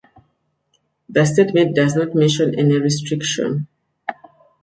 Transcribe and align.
The 1.09 1.25
statement 1.25 1.75
does 1.75 1.95
not 1.95 2.15
mention 2.15 2.57
any 2.57 2.79
restriction. 2.79 3.67